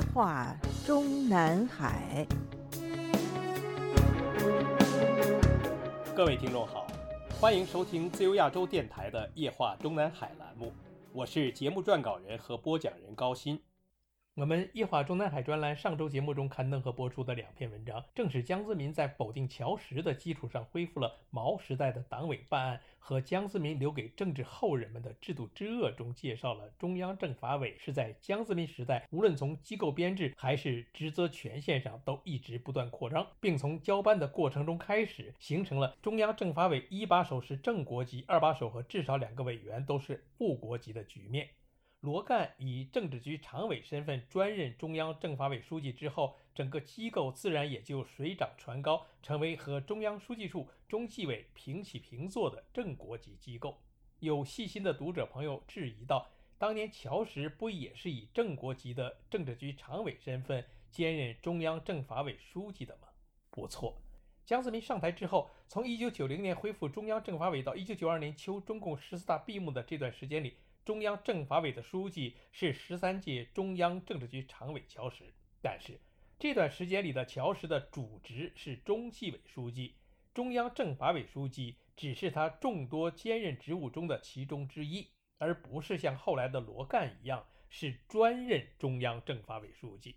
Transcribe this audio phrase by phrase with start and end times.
[0.00, 2.26] 夜话中南海。
[6.16, 6.86] 各位听众好，
[7.38, 10.72] 欢迎收听自由亚洲电台的《夜话中南海》栏目，
[11.12, 13.60] 我是节目撰稿人和播讲人高鑫。
[14.36, 41.48] 我们夜话中南海专栏上周节目中刊登和播出的两篇文章，正是江泽民在否定乔石的基础上恢复了毛时代的党委办案和江泽民留给政治后人们的制度之恶中介绍了中央政法委是在江泽民时代，无论从机构编制还是职责权限上都一直不断扩张，并从交班的过程中开始，形成了中央政法委一把手是正国级，二把手和至少两个委员都是副国级的局面。
[42.00, 53.76] 罗干以政治局常委身份专任中央政法委书记之后，整个机构自然也就水涨船高，成为和中央书记处、中纪委平起平坐的正国级机构。
[54.20, 63.08] 有细心的读者朋友质疑道：“当年乔石不也是以正国级的政治局常委身份兼任中央政法委书记的吗？”
[63.50, 64.00] 不错，
[64.46, 70.56] 江泽民上台之后，从1990年恢复中央政法委到1992年秋中共十四大闭幕的这段时间里。
[70.90, 76.00] 中央政法委的书记是十三届中央政治局常委乔石，但是
[76.36, 79.94] 这段时间里的乔石的主职是中纪委书记，
[80.34, 85.06] 中央政法委书记只是他众多兼任职务中的其中之一，
[85.38, 90.16] 而不是像后来的罗干一样是专任中央政法委书记。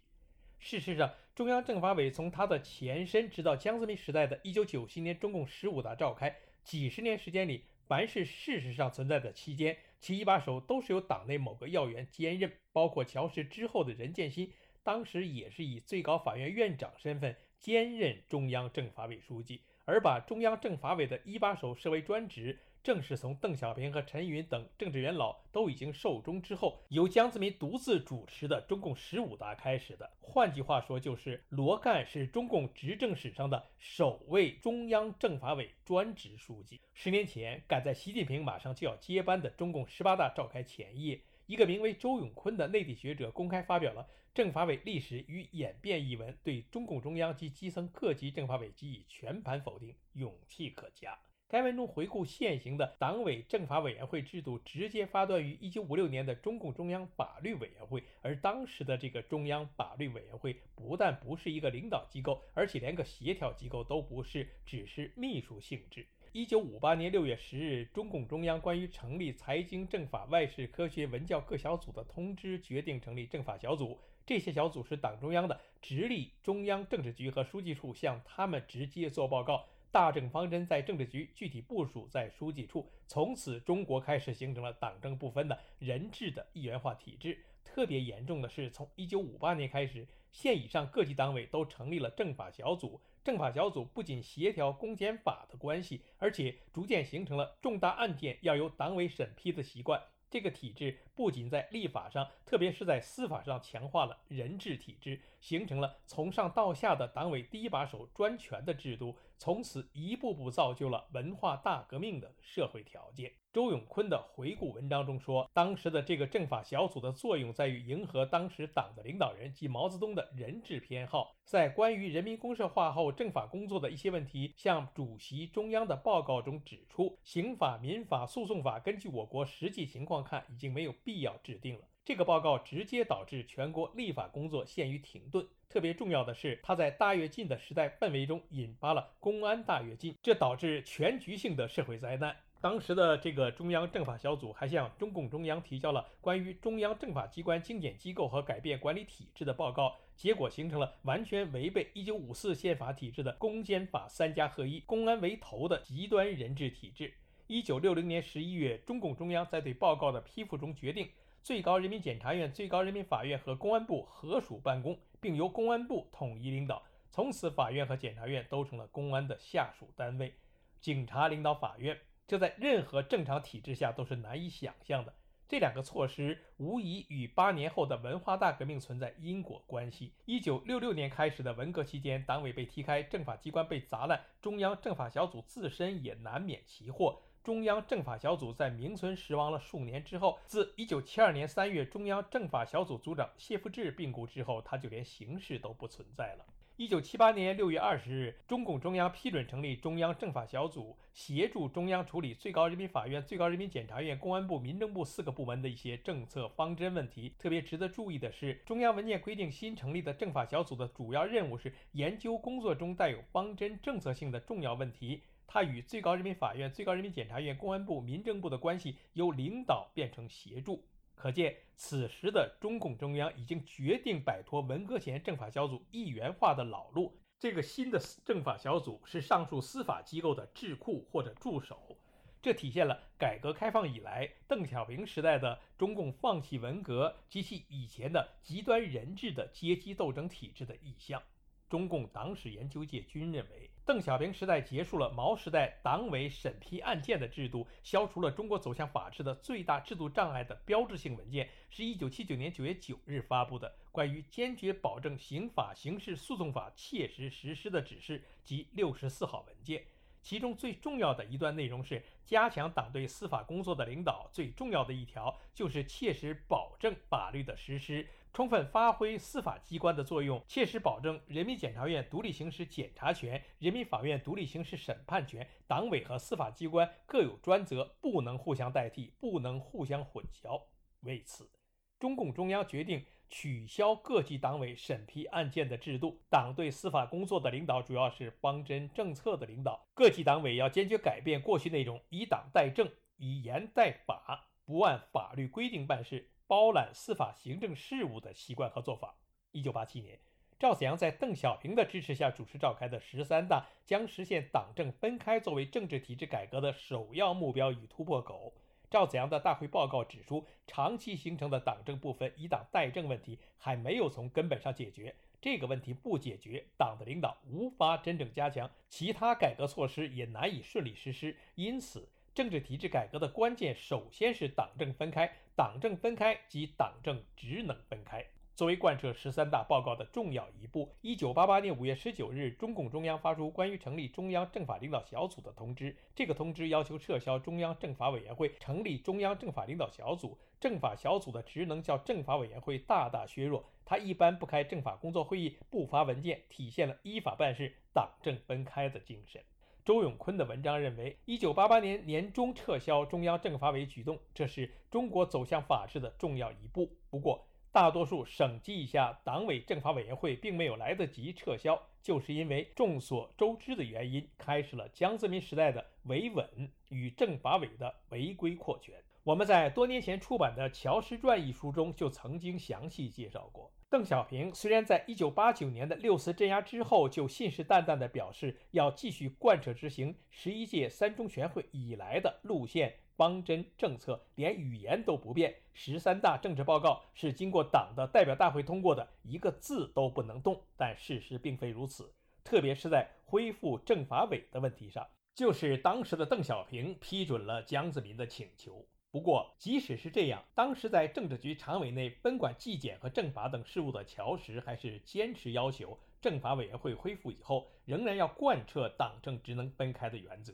[0.58, 7.64] 事实上，中央政法委从它的前身直到江泽民时代的一九九七年中共十五大召开，几十年时间里，
[7.94, 9.78] 凡是事实上存在的期间。
[10.00, 22.58] 其一把手都是由党内某个要员兼任，包括乔石之后的任建新，当时也是以最高法院院长身份兼任中央政法委书记，而把中央政法委的一把手设为专职。
[22.84, 30.12] 正是从邓小平和陈云等政治元老都已经寿终之后，由江泽民独自主持的中共十五大开始的。
[30.20, 36.82] 换句话说，就是罗干是中共执政史上的首位中央政法委专职书记。
[36.94, 44.04] 十年前，赶在习近平马上就要接班的中共十八大召开前夜，一个名为周永坤的内地学者公开发表了
[44.34, 51.18] 《政法委历史与演变》一文，对中共中央及基层各级政法委给予全盘否定，勇气可嘉。
[51.54, 66.04] 该文中回顾现行的党委政法委员会制度，直接发端于1956年的中共中央法律委员会，而当时的这个中央法律委员会不但不是一个领导机构，而且连个协调机构都不是，只是秘书性质。
[66.34, 79.68] 1958年6月10日，中共中央关于成立财经、政法、外事、科学、文教各小组的通知决定成立政法小组，这些小组是党中央的，直隶中央政治局和书记处向他们直接做报告。
[79.94, 82.90] 大政方针在政治局，具体部署在书记处。
[83.06, 87.38] 从此，中国开始形成了党政不分的人治的一元化体制。
[87.64, 93.00] 特别严重的是，从1958年开始，县以上各级党委都成立了政法小组。
[93.24, 100.02] 政法小组不仅协调公检法的关系，而且逐渐形成了重大案件要由党委审批的习惯。
[100.32, 109.16] 这个体制不仅在立法上，特别是在司法上强化了人治体制，形成了从上到下的党委第一把手专权的制度。
[109.36, 113.30] 从此一步步造就了文化大革命的社会条件。
[113.52, 131.82] 周永坤的回顾文章中说，当时的这个政法小组的作用在于迎合当时党的领导人及毛泽东的人治偏好，在关于人民公社化后政法工作的一些问题，向主席中央的报告中指出，刑法、民法、诉讼法根据我国实际情况看，已经没有必要制定了。
[132.06, 135.48] 这个报告直接导致全国立法工作陷于停顿。
[135.70, 142.36] 特别重要的是，它在大跃进的时代氛围中引发了公安大跃进，这导致全局性的社会灾难。
[142.60, 157.14] 当时的这个中央政法小组还向中共中央提交了关于中央政法机关精简机构和改变管理体制的报告，结果形成了完全违背1954宪法体制的公检法三家合一、公安为头的极端人治体制。
[157.62, 161.10] 1960年11月，中共中央在对报告的批复中决定，
[161.42, 164.98] 最高人民检察院、最高人民法院和公安部合署办公。
[165.24, 170.34] 并由公安部统一领导，从此法院和检察院都成了公安的下属单位，
[170.82, 175.14] 警察领导法院，这在任何正常体制下都是难以想象的。
[175.48, 180.12] 这两个措施无疑与八年后的文化大革命存在因果关系。
[180.26, 187.22] 一九六六年开始的文革期间，党委被踢开，政法机关被砸烂，中央政法小组自身也难免其祸。
[187.44, 196.46] 中央政法小组在名存实亡了数年之后，自1972年3月中央政法小组组长谢富治病故之后，他就连形式都不存在了。
[196.78, 207.36] 一九七八年六月二十日，中共中央批准成立中央政法小组，协助中央处理最高人民法院、最高人民检察院、公安部、民政部四个部门的一些政策方针问题。
[207.38, 215.22] 特别值得注意的是，中央文件规定，新成立的政法小组的主要任务是研究工作中带有方针政策性的重要问题。
[215.48, 220.84] 它与最高人民法院、最高人民检察院、公安部、民政部的关系由领导变成协助。
[221.16, 227.18] 可见，此时的中共中央已经决定摆脱文革前政法小组一元化的老路。
[227.40, 231.98] 这个新的政法小组是上述司法机构的智库或者助手，
[232.42, 241.22] 这体现了改革开放以来邓小平时代的中共放弃文革及其以前的极端人治的阶级斗争体制的意向。
[241.70, 243.70] 中共党史研究界均认为。
[243.86, 259.84] 邓小平时代结束了毛时代党委审批案件的制度，消除了中国走向法治的最大制度障碍的标志性文件，是一九七九年九月九日发布的《关于坚决保证刑法刑事诉讼法切实实施的指示》及六十四号文件。
[260.22, 268.08] 其中最重要的一段内容是加强党对司法工作的领导，最重要的一条就是切实保证法律的实施。
[268.34, 280.60] 充分发挥司法机关的作用，切实保证人民检察院独立行使检察权，人民法院独立行使审判权，党委和司法机关各有专责，不能互相代替，不能互相混淆。
[281.02, 281.52] 为此，
[282.00, 289.88] 中共中央决定取消各级党委审批案件的制度，党对司法工作的领导主要是方针政策的领导。
[289.94, 296.32] 各级党委要坚决改变过去那种以党代政、以严代法、不按法律规定办事。
[296.48, 299.16] 包揽司法行政事务的习惯和做法。
[299.52, 300.20] 一九八七年，
[300.60, 308.54] 赵紫阳在邓小平的支持下主持召开的十三大，将实现党政分开作为政治体制改革的首要目标与突破口。
[308.90, 315.16] 赵紫阳的大会报告指出，长期形成的党政部分、以党代政问题还没有从根本上解决。
[315.42, 321.36] 这个问题不解决，党的领导无法真正加强，其他改革措施也难以顺利实施。
[321.56, 325.32] 因此，政治体制改革的关键，首先是党政分开。
[325.56, 328.26] 党政分开及党政职能分开，
[328.56, 330.92] 作为贯彻十三大报告的重要一步。
[331.02, 335.96] 一九八八年五月十九日，中共中央发出关于成立中央政法领导小组的通知。
[336.16, 340.36] 这个通知要求撤销中央政法委员会，成立中央政法领导小组。
[340.60, 349.40] 政法小组的职能较政法委员会大大削弱，它一般不开政法工作会议，不发文件，体现了依法办事、党政分开的精神。
[349.86, 356.90] 周永坤的文章认为，一九八八年年中撤销中央政法委举动，这是中国走向法治的重要一步。
[357.10, 366.48] 不过，大多数省级以下党委政法委员会并没有来得及撤销，就是因为众所周知的原因，开始了江泽民时代的维稳
[366.88, 368.96] 与政法委的违规扩权。
[369.26, 373.70] 我们在多年前出版的《乔石传》一书中就曾经详细介绍过。
[373.94, 385.54] 邓小平虽然在一九八九年的六四镇压之后就信誓旦旦地表示要继续贯彻执行十一届三中全会以来的路线方针政策，连语言都不变。
[385.74, 390.60] 十三大政治报告是经过党的代表大会通过的，一个字都不能动。
[390.76, 392.12] 但事实并非如此，
[392.44, 398.88] 特别是在恢复政法委的问题上，就是当时的邓小平批准了江泽民的请求。
[399.14, 410.54] 不过，即使是这样，当时在政治局常委内分管纪检和政法等事务的乔石，还是坚持要求政法委员会恢复以后，仍然要贯彻党政职能分开的原则。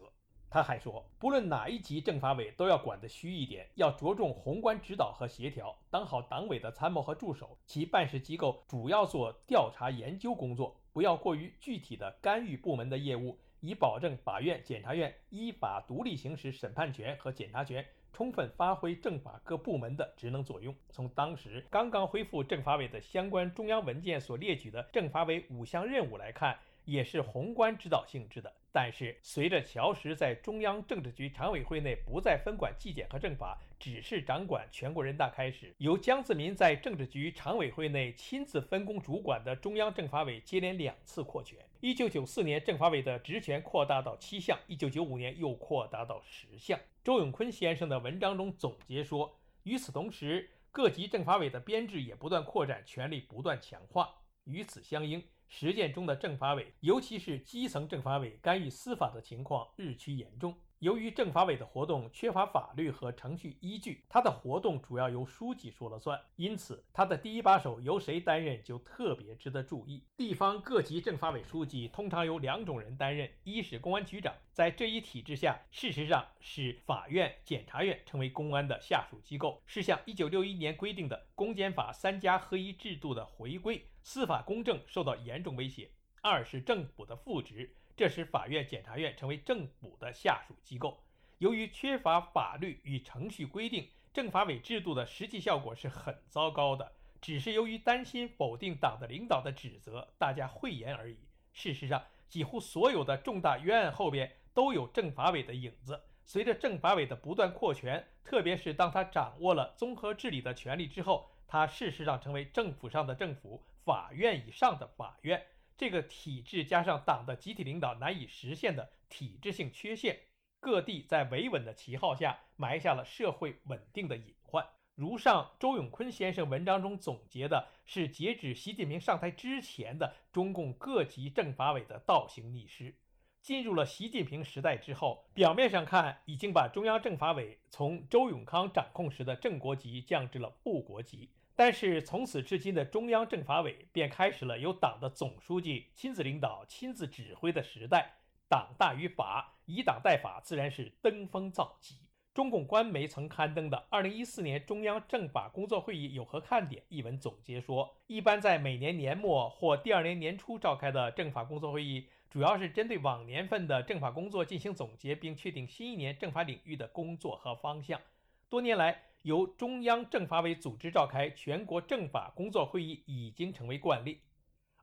[0.49, 17.87] 他还说，不论哪一级政法委，都要管得虚一点，要着重宏观指导和协调，当好党委的参谋和助手，其办事机构主要做调查研究工作，不要过于具体的干预部门的业务，以保证法院、检察院依法独立行使审判权和检察权。
[18.11, 20.75] 充分发挥政法各部门的职能作用。
[20.89, 28.53] 从当时刚刚恢复政法委的相关中央文件所列举的政法委五项任务来看，也是宏观指导性质的。
[28.71, 41.57] 但是，随着乔石在中央政治局常委会内不再分管纪检和政法，只是掌管全国人大开始，由江泽民在政治局常委会内亲自分工主管的中央政法委接连两次扩权。
[41.79, 46.79] 一九九四年，政法委的职权扩大到七项；一九九五年又扩大到十项。
[47.09, 54.13] 周永坤先生的文章中总结说，与此同时，各级政法委的编制也不断扩展，权力不断强化。
[54.43, 55.23] 与此相应。
[55.47, 60.55] 实践中的政法委，尤其是基层政法委干预司法的情况日趋严重。
[60.79, 70.01] 由于政法委的活动缺乏法律和程序依据，他的活动主要由书记说了算，因此他的第一把手由谁担任就特别值得注意。
[70.15, 85.91] 地方各级政法委书记通常由两种人担任：一是公安局长，在这一体制下，事实上是法院、检察院成为公安的下属机构，是向1961年规定的公检法三家合一制度的回归，司法公正受到严重威胁。
[86.21, 91.03] 二是政府的副职，这使法院、检察院成为政府的下属机构。
[91.39, 96.93] 由于缺乏法律与程序规定，政法委制度的实际效果是很糟糕的。
[97.19, 101.17] 只是由于担心否定党的领导的指责，大家讳言而已。
[101.51, 106.01] 事实上，几乎所有的重大冤案后边都有政法委的影子。
[106.23, 115.45] 随着政法委的不断扩权，特别是当他掌握了综合治理的权利之后，他事实上成为政府上的政府，法院以上的法院。
[115.79, 120.19] 这个体制加上党的集体领导难以实现的体制性缺陷，
[120.59, 124.67] 各地在维稳的旗号下埋下了社会稳定的隐患。
[124.95, 132.93] 如上周永坤先生文章中总结的是，截止习近平上台之前的中共各级政法委的倒行逆施。
[133.41, 148.13] 进入了习近平时代之后，表面上看已经把中央政法委从周永康掌控时的正国级降至了副国级，但是从此至今的中央政法委便开始了由党的总书记亲自领导、亲自指挥的时代。
[148.47, 151.95] 党大于法，以党代法，自然是登峰造极。
[152.33, 162.07] 中共官媒曾刊登的《二零一四年中央政法工作会议有何看点》一文总结说，一般在每年年末或第二年年初召开的政法工作会议。
[162.29, 167.99] 主要是针对往年份的政法工作进行总结，并确定新一年政法领域的工作和方向。
[168.47, 174.21] 多年来，由中央政法委组织召开全国政法工作会议已经成为惯例。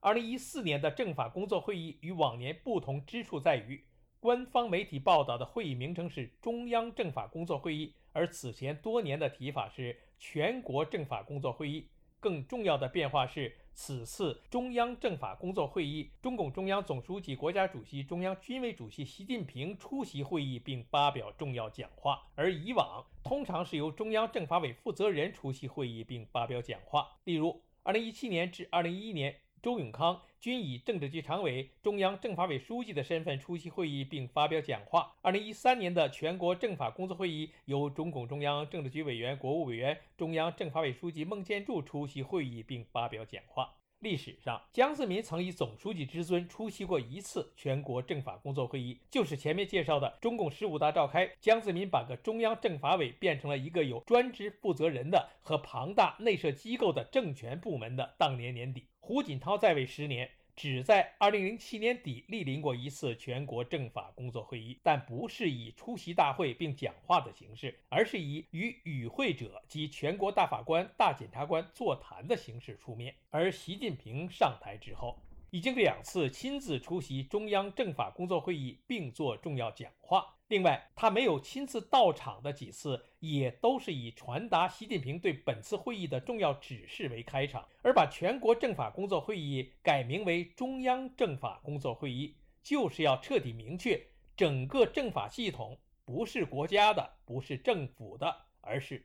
[0.01, 3.85] 二零一四年的政法工作会议与往年不同之处在于，
[4.21, 11.89] 官方媒体报道的会议名称是中央政法工作会议，而此前多年的提法是全国政法工作会议。
[12.19, 13.57] 更重要的变化是。
[13.79, 27.09] 此次中央政法工作会议，中共中央总书记、国家主席、中央军委主席习近平出席会议并发表重要讲话，而以往通常是由中央政法委负责人出席会议并发表讲话。
[27.25, 29.41] 例如，2017年至2011年。
[29.67, 35.13] 周永康均以政治局常委、中央政法委书记的身份出席会议并发表讲话。
[35.23, 43.75] 二零一三年的全国政法工作会议由中共中央政治局委员、国务委员、中央政法委书记孟建柱出席会议并发表讲话。
[44.01, 58.87] 历史上，江泽民曾以总书记之尊出席过一次全国政法工作会议，就是前面介绍的中共十五大召开，江泽民把个中央政法委变成了一个有专职负责人的和庞大内设机构的政权部门的当年年底。
[59.01, 60.31] 胡锦涛在位十年。
[60.57, 73.15] 只在2007年底莅临过一次全国政法工作会议，但不是以出席大会并讲话的形式，而是以与与会者及全国大法官、大检察官座谈的形式出面。
[73.29, 75.19] 而习近平上台之后，
[75.51, 80.35] 已经两次亲自出席中央政法工作会议，并作重要讲话。
[80.49, 94.01] 另外，他没有亲自到场的几次，也都是以传达习近平对本次会议的重要指示为开场，而把全国政法工作会议改名为中央政法工作会议，就是要彻底明确，
[94.37, 99.05] 整个政法系统不是国家的，不是政府的，而是。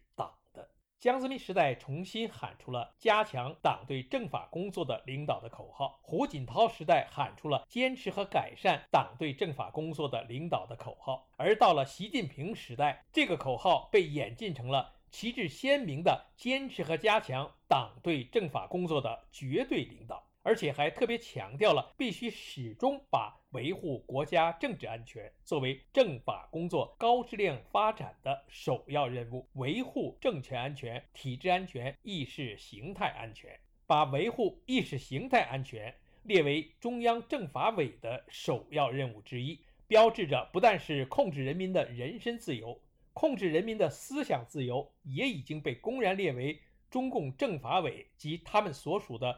[1.02, 20.24] 江泽民时代重新喊出了加强党对政法工作的领导的口号，胡锦涛时代喊出了坚持和改善党对政法工作的领导的口号，而到了习近平时代，这个口号被演进成了旗帜鲜明的坚持和加强党对政法工作的绝对领导。
[20.44, 35.94] 而且还特别强调了，必须始终把维护国家政治安全作为政法工作高质量发展的首要任务，维护政权安全、体制安全、意识形态安全，把维护意识形态安全
[36.24, 42.82] 列为中央政法委的首要任务之一，标志着不但是控制人民的人身自由，
[43.14, 49.38] 控制人民的思想自由，也已经被公然列为中共政法委及他们所属的。